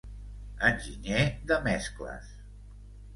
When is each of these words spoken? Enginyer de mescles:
Enginyer 0.69 1.27
de 1.51 1.59
mescles: 1.67 2.33